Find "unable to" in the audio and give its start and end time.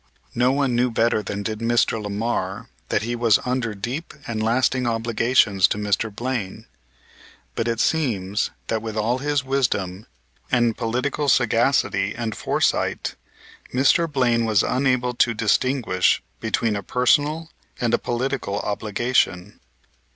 14.63-15.35